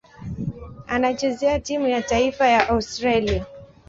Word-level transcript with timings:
Anachezea 0.87 1.59
timu 1.59 1.87
ya 1.87 2.01
taifa 2.01 2.47
ya 2.47 2.69
Australia. 2.69 3.45